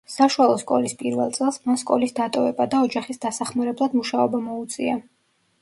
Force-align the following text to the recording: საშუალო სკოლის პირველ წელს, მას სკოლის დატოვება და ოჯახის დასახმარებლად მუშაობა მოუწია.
საშუალო 0.11 0.53
სკოლის 0.61 0.95
პირველ 1.01 1.35
წელს, 1.35 1.59
მას 1.67 1.83
სკოლის 1.85 2.17
დატოვება 2.21 2.69
და 2.73 2.81
ოჯახის 2.87 3.23
დასახმარებლად 3.27 3.97
მუშაობა 4.01 4.45
მოუწია. 4.49 4.99